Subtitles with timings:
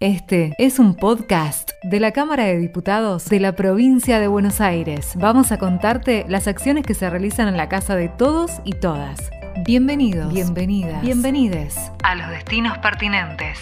[0.00, 5.12] Este es un podcast de la Cámara de Diputados de la provincia de Buenos Aires.
[5.16, 9.28] Vamos a contarte las acciones que se realizan en la casa de todos y todas.
[9.66, 13.58] Bienvenidos, bienvenidas, bienvenides a los destinos pertinentes.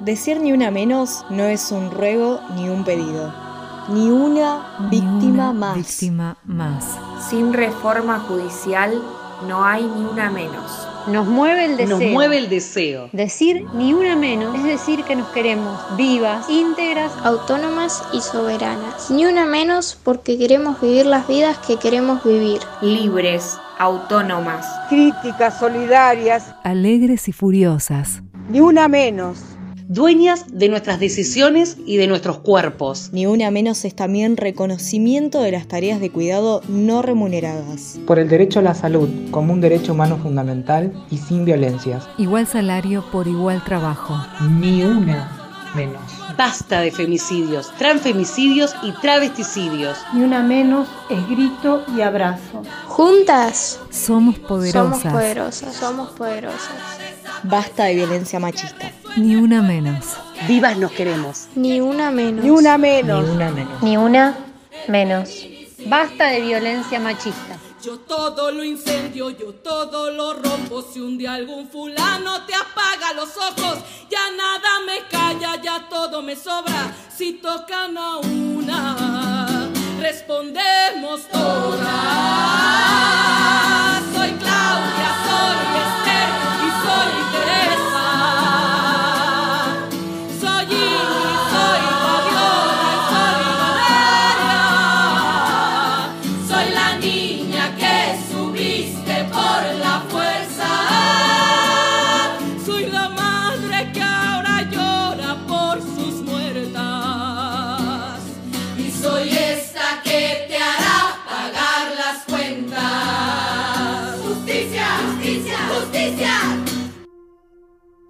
[0.00, 3.41] Decir ni una menos no es un ruego ni un pedido.
[3.88, 5.76] Ni una Ni víctima una más.
[5.76, 6.98] Víctima más.
[7.28, 9.00] Sin reforma judicial
[9.48, 10.88] no hay ni una menos.
[11.08, 11.98] Nos mueve el deseo.
[11.98, 13.08] Nos mueve el deseo.
[13.12, 19.10] Decir ni una menos es decir que nos queremos vivas, íntegras, autónomas y soberanas.
[19.10, 22.60] Ni una menos porque queremos vivir las vidas que queremos vivir.
[22.82, 24.64] Libres, autónomas.
[24.88, 28.22] críticas, solidarias, Alegres y furiosas.
[28.48, 29.38] ni una menos.
[29.88, 33.10] Dueñas de nuestras decisiones y de nuestros cuerpos.
[33.12, 37.98] Ni una menos es también reconocimiento de las tareas de cuidado no remuneradas.
[38.06, 42.04] por el derecho a la salud como un derecho humano fundamental y sin violencias.
[42.18, 44.14] Igual salario por igual trabajo.
[44.60, 45.38] Ni una
[45.74, 46.02] menos.
[46.36, 49.98] Basta de femicidios, transfemicidios y travesticidios.
[50.14, 52.62] Ni una menos es grito y abrazo.
[52.86, 55.00] Juntas Somos poderosas.
[55.02, 55.74] somos poderosas.
[55.74, 56.70] Somos poderosas.
[57.44, 58.92] Basta de violencia machista.
[59.16, 60.16] Ni una menos.
[60.48, 61.48] Vivas nos queremos.
[61.54, 62.44] Ni una menos.
[62.44, 63.24] Ni una menos.
[63.24, 63.82] Ni una menos.
[63.82, 64.36] ni una
[64.88, 65.46] menos.
[65.86, 67.58] Basta de violencia machista.
[67.82, 70.82] Yo todo lo incendio, yo todo lo rompo.
[70.82, 76.22] Si un día algún fulano te apaga los ojos, ya nada me calla, ya todo
[76.22, 76.94] me sobra.
[77.14, 79.68] Si tocan a una,
[80.00, 81.91] respondemos todas.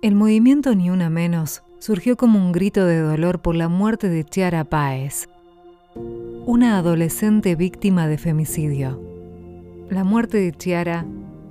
[0.02, 4.24] El movimiento Ni Una Menos surgió como un grito de dolor por la muerte de
[4.24, 5.28] Chiara Páez,
[6.44, 9.00] una adolescente víctima de femicidio.
[9.90, 11.06] La muerte de Chiara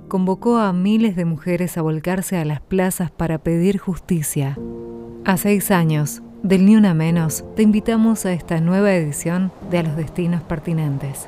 [0.08, 4.58] convocó a miles de mujeres a volcarse a las plazas para pedir justicia.
[5.24, 9.82] A seis años del Ni Una Menos, te invitamos a esta nueva edición de A
[9.82, 11.26] los Destinos Pertinentes.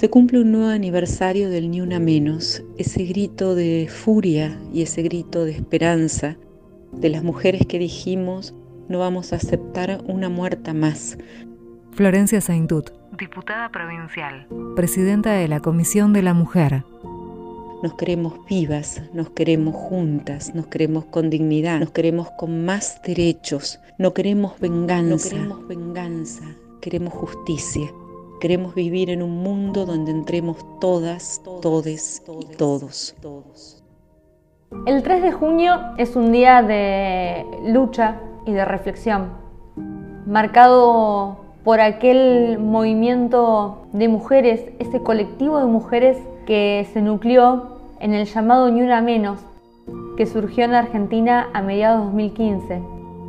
[0.00, 5.02] Se cumple un nuevo aniversario del Ni Una Menos, ese grito de furia y ese
[5.02, 6.38] grito de esperanza
[6.90, 8.54] de las mujeres que dijimos
[8.88, 11.18] no vamos a aceptar una muerta más.
[11.92, 16.82] Florencia Saintut, diputada provincial, presidenta de la Comisión de la Mujer.
[17.82, 23.78] Nos queremos vivas, nos queremos juntas, nos queremos con dignidad, nos queremos con más derechos,
[23.98, 26.44] no queremos venganza, no queremos venganza,
[26.80, 27.92] queremos justicia.
[28.40, 33.14] Queremos vivir en un mundo donde entremos todas, todes y todos.
[34.86, 39.28] El 3 de junio es un día de lucha y de reflexión,
[40.26, 48.24] marcado por aquel movimiento de mujeres, ese colectivo de mujeres que se nucleó en el
[48.24, 49.40] llamado Ni Una Menos,
[50.16, 52.82] que surgió en Argentina a mediados de 2015.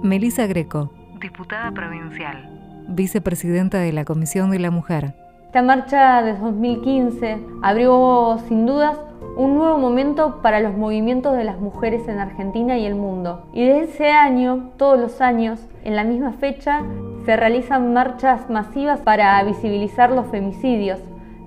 [0.04, 0.90] Melisa Greco,
[1.20, 2.51] diputada provincial,
[2.94, 5.14] vicepresidenta de la Comisión de la Mujer.
[5.46, 8.98] Esta marcha de 2015 abrió sin dudas
[9.36, 13.46] un nuevo momento para los movimientos de las mujeres en Argentina y el mundo.
[13.54, 16.84] Y desde ese año, todos los años, en la misma fecha,
[17.26, 21.00] se realizan marchas masivas para visibilizar los femicidios,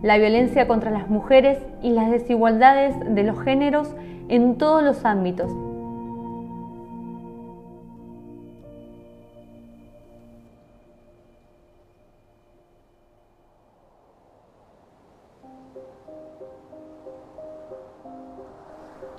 [0.03, 3.95] la violencia contra las mujeres y las desigualdades de los géneros
[4.29, 5.51] en todos los ámbitos.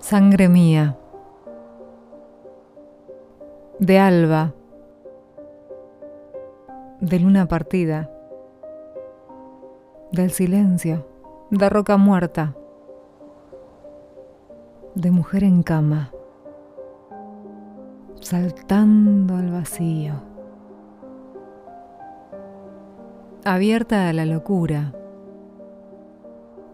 [0.06, 0.96] Sangre mía.
[3.80, 4.54] De alba.
[7.02, 8.12] De luna partida.
[10.12, 11.08] Del silencio.
[11.50, 12.54] De roca muerta.
[14.94, 16.12] De mujer en cama.
[18.22, 20.14] Saltando al vacío.
[23.44, 24.94] Abierta a la locura.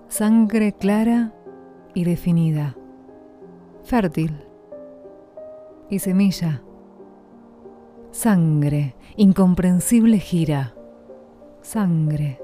[0.09, 1.31] Sangre clara
[1.93, 2.75] y definida
[3.91, 4.31] fértil
[5.89, 6.61] y semilla,
[8.11, 10.73] Sangre, incomprensible gira.
[11.61, 12.39] Sangre.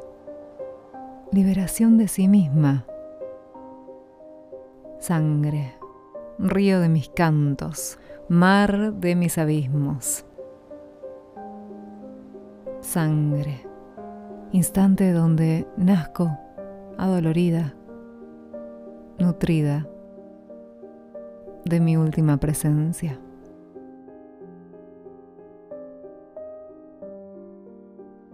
[1.32, 2.86] Liberación de sí misma.
[5.00, 5.76] Sangre.
[6.38, 7.98] Río de mis cantos.
[8.28, 10.26] Mar de mis abismos.
[12.82, 13.66] Sangre.
[14.52, 16.30] Instante donde nazco,
[16.98, 17.74] adolorida,
[19.18, 19.88] nutrida
[21.70, 23.20] de mi última presencia.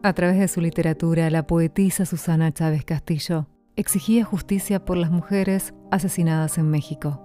[0.03, 3.47] A través de su literatura, la poetisa Susana Chávez Castillo
[3.77, 7.21] exigía justicia por las mujeres asesinadas en México.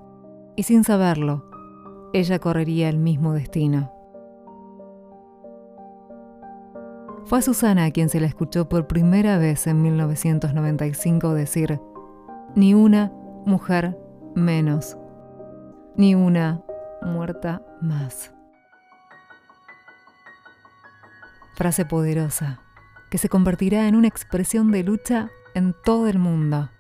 [0.55, 1.51] Y sin saberlo,
[2.13, 3.93] ella correría el mismo destino.
[7.25, 11.81] Fue a Susana a quien se la escuchó por primera vez en 1995 decir,
[12.55, 13.13] ni una
[13.45, 13.99] mujer
[14.35, 14.97] menos,
[15.99, 16.63] ni una
[17.03, 18.33] muerta más.
[21.57, 22.63] Frase poderosa
[23.11, 26.71] que se convertirá en una expresión de lucha en todo el mundo.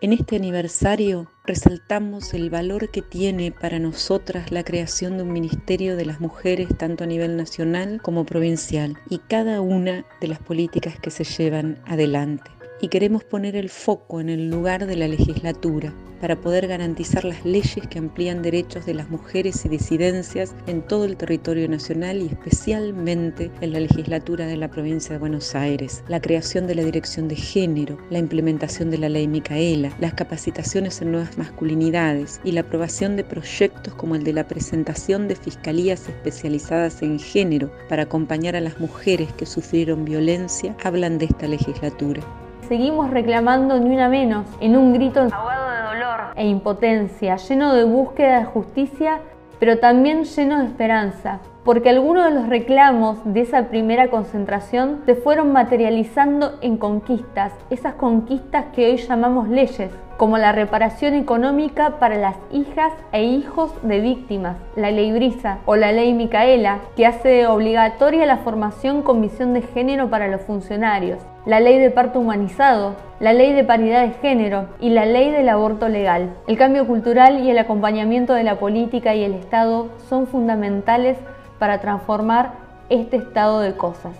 [0.00, 5.96] En este aniversario resaltamos el valor que tiene para nosotras la creación de un Ministerio
[5.96, 10.98] de las Mujeres tanto a nivel nacional como provincial y cada una de las políticas
[10.98, 15.94] que se llevan adelante y queremos poner el foco en el lugar de la legislatura
[16.20, 21.04] para poder garantizar las leyes que amplían derechos de las mujeres y disidencias en todo
[21.04, 26.20] el territorio nacional y especialmente en la legislatura de la provincia de Buenos Aires, la
[26.20, 31.12] creación de la Dirección de Género, la implementación de la ley Micaela, las capacitaciones en
[31.12, 37.02] nuevas masculinidades y la aprobación de proyectos como el de la presentación de fiscalías especializadas
[37.02, 42.22] en género para acompañar a las mujeres que sufrieron violencia, hablan de esta legislatura
[42.68, 46.20] seguimos reclamando ni una menos, en un grito ahogado de dolor.
[46.34, 49.20] e impotencia, lleno de búsqueda de justicia,
[49.58, 55.16] pero también lleno de esperanza, porque algunos de los reclamos de esa primera concentración se
[55.16, 62.16] fueron materializando en conquistas, esas conquistas que hoy llamamos leyes, como la reparación económica para
[62.16, 67.48] las hijas e hijos de víctimas, la ley Brisa o la ley Micaela, que hace
[67.48, 72.94] obligatoria la formación con visión de género para los funcionarios, la ley de parto humanizado,
[73.18, 76.30] la ley de paridad de género y la ley del aborto legal.
[76.46, 81.18] El cambio cultural y el acompañamiento de la política y el Estado son fundamentales
[81.58, 82.54] para transformar
[82.88, 84.16] este estado de cosas.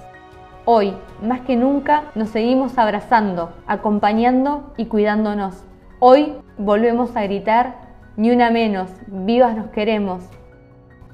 [0.64, 5.62] Hoy, más que nunca, nos seguimos abrazando, acompañando y cuidándonos.
[6.00, 7.76] Hoy volvemos a gritar,
[8.16, 10.24] ni una menos, vivas nos queremos.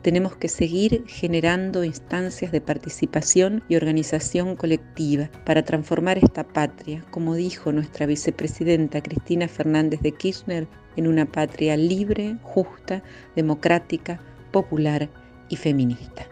[0.01, 7.35] Tenemos que seguir generando instancias de participación y organización colectiva para transformar esta patria, como
[7.35, 10.67] dijo nuestra vicepresidenta Cristina Fernández de Kirchner,
[10.97, 13.03] en una patria libre, justa,
[13.37, 14.19] democrática,
[14.51, 15.09] popular
[15.57, 16.27] feminista.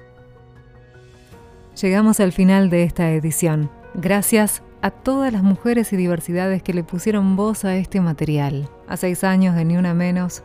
[1.81, 3.71] Llegamos al final de esta edición.
[3.95, 8.69] Gracias a todas las mujeres y diversidades que le pusieron voz a este material.
[8.89, 10.43] A seis años de Ni Una Menos,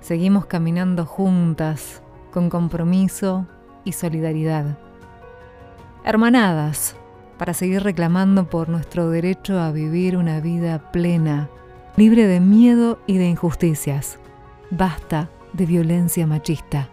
[0.00, 2.02] seguimos caminando juntas,
[2.32, 3.46] con compromiso
[3.84, 4.78] y solidaridad.
[6.04, 6.96] Hermanadas,
[7.38, 11.48] para seguir reclamando por nuestro derecho a vivir una vida plena,
[11.96, 14.18] libre de miedo y de injusticias.
[14.70, 16.88] Basta de violencia machista.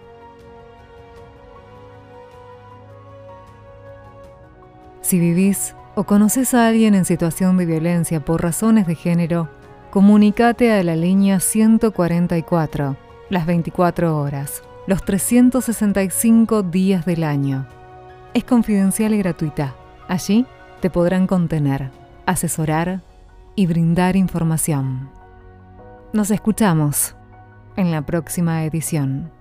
[5.06, 9.51] Si vivís o conoces a alguien en situación de violencia por razones de género,
[9.91, 12.98] comunícate a la línea 144,
[13.29, 17.68] las 24 horas, los 365 días del año.
[18.34, 19.75] Es confidencial y gratuita.
[20.08, 20.48] Allí
[20.82, 21.91] te podrán contener,
[22.25, 23.03] asesorar
[23.53, 25.12] y brindar información.
[26.13, 27.15] Nos escuchamos
[27.75, 29.35] en la próxima edición.